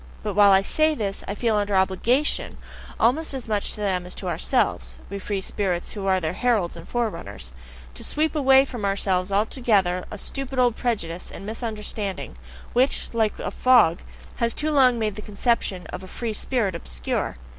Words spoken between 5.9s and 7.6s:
who are their heralds and forerunners),